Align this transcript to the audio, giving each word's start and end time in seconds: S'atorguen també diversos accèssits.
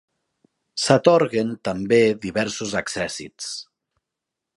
S'atorguen 0.83 1.51
també 1.69 1.99
diversos 2.23 2.73
accèssits. 2.83 3.51